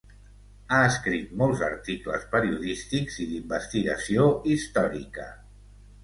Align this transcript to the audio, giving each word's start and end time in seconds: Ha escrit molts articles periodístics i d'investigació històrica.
Ha 0.75 0.77
escrit 0.85 1.33
molts 1.41 1.59
articles 1.65 2.23
periodístics 2.31 3.17
i 3.25 3.27
d'investigació 3.33 4.25
històrica. 4.55 5.27